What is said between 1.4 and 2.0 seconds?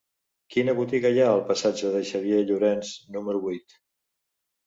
passatge